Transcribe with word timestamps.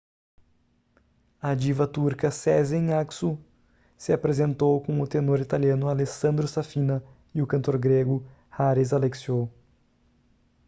a 1.39 1.49
diva 1.63 1.87
turca 1.87 2.31
sezen 2.31 2.85
aksu 3.01 3.37
se 3.95 4.11
apresentou 4.11 4.81
com 4.81 4.99
o 4.99 5.05
tenor 5.05 5.39
italiano 5.39 5.87
alessandro 5.87 6.47
safina 6.47 7.03
e 7.35 7.39
o 7.39 7.45
cantor 7.45 7.77
grego 7.77 8.25
haris 8.49 8.93
alexiou 8.93 9.47